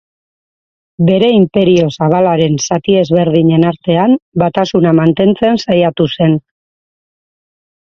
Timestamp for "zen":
6.19-6.37